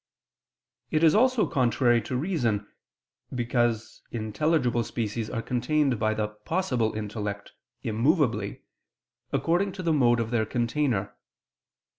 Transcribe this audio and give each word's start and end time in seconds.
It 0.89 1.03
is 1.03 1.13
also 1.13 1.45
contrary 1.45 2.01
to 2.01 2.17
reason, 2.17 2.67
because 3.35 4.01
intelligible 4.09 4.83
species 4.83 5.29
are 5.29 5.43
contained 5.43 5.99
by 5.99 6.15
the 6.15 6.27
"possible" 6.29 6.93
intellect 6.95 7.51
immovably, 7.83 8.63
according 9.31 9.73
to 9.73 9.83
the 9.83 9.93
mode 9.93 10.19
of 10.19 10.31
their 10.31 10.47
container. 10.47 11.15